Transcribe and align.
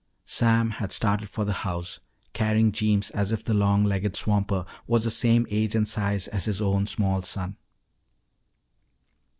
Sam 0.25 0.71
had 0.71 0.91
started 0.91 1.29
for 1.29 1.45
the 1.45 1.53
house, 1.53 1.99
carrying 2.33 2.71
Jeems 2.71 3.11
as 3.11 3.31
if 3.31 3.43
the 3.43 3.53
long 3.53 3.83
legged 3.83 4.15
swamper 4.15 4.65
was 4.87 5.03
the 5.03 5.11
same 5.11 5.45
age 5.51 5.75
and 5.75 5.87
size 5.87 6.27
as 6.29 6.45
his 6.45 6.59
own 6.59 6.87
small 6.87 7.21
son. 7.21 7.55